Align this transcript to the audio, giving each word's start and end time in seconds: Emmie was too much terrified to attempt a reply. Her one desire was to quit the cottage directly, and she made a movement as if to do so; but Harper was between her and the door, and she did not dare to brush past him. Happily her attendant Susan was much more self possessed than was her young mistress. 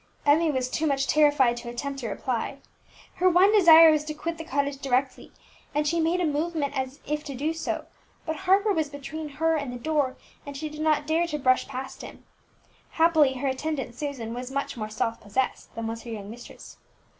Emmie 0.25 0.49
was 0.49 0.67
too 0.67 0.87
much 0.87 1.05
terrified 1.05 1.55
to 1.55 1.69
attempt 1.69 2.01
a 2.01 2.09
reply. 2.09 2.57
Her 3.17 3.29
one 3.29 3.51
desire 3.55 3.91
was 3.91 4.03
to 4.05 4.15
quit 4.15 4.39
the 4.39 4.43
cottage 4.43 4.79
directly, 4.79 5.31
and 5.75 5.87
she 5.87 5.99
made 5.99 6.19
a 6.19 6.25
movement 6.25 6.75
as 6.75 6.99
if 7.05 7.23
to 7.25 7.35
do 7.35 7.53
so; 7.53 7.85
but 8.25 8.35
Harper 8.35 8.73
was 8.73 8.89
between 8.89 9.29
her 9.29 9.55
and 9.55 9.71
the 9.71 9.77
door, 9.77 10.17
and 10.43 10.57
she 10.57 10.69
did 10.69 10.81
not 10.81 11.05
dare 11.05 11.27
to 11.27 11.37
brush 11.37 11.67
past 11.67 12.01
him. 12.01 12.25
Happily 12.93 13.33
her 13.33 13.47
attendant 13.47 13.93
Susan 13.93 14.33
was 14.33 14.49
much 14.49 14.75
more 14.75 14.89
self 14.89 15.21
possessed 15.21 15.75
than 15.75 15.85
was 15.85 16.01
her 16.01 16.09
young 16.09 16.31
mistress. 16.31 16.77